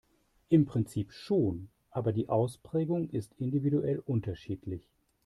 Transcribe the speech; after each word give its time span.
Im 0.49 0.65
Prinzip 0.65 1.11
schon, 1.13 1.69
aber 1.91 2.11
die 2.11 2.27
Ausprägung 2.27 3.07
ist 3.11 3.35
individuell 3.37 3.99
unterschiedlich. 4.07 4.81